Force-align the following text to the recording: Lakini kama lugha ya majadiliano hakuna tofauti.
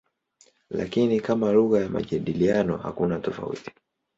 Lakini 0.69 1.19
kama 1.19 1.51
lugha 1.51 1.79
ya 1.81 1.89
majadiliano 1.89 2.77
hakuna 2.77 3.19
tofauti. 3.19 3.71